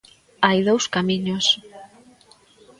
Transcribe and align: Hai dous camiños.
Hai 0.45 0.59
dous 0.67 0.85
camiños. 0.95 1.45